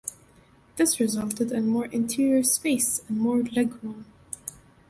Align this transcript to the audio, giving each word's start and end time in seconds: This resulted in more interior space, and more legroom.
This 0.77 0.99
resulted 0.99 1.51
in 1.51 1.67
more 1.67 1.85
interior 1.85 2.41
space, 2.41 3.03
and 3.07 3.19
more 3.19 3.41
legroom. 3.41 4.05